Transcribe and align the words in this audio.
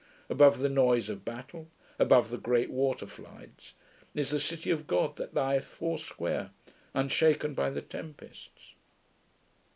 Above 0.31 0.57
the 0.57 0.67
noise 0.67 1.09
of 1.09 1.23
battle, 1.23 1.67
above 1.99 2.31
the 2.31 2.39
great 2.39 2.71
water 2.71 3.05
floods, 3.05 3.75
is 4.15 4.31
the 4.31 4.39
city 4.39 4.71
of 4.71 4.87
God 4.87 5.15
that 5.17 5.35
lieth 5.35 5.63
four 5.63 5.99
square, 5.99 6.49
unshaken 6.95 7.53
by 7.53 7.69
the 7.69 7.83
tempests. 7.83 8.73